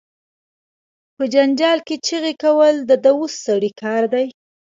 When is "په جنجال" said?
1.15-1.79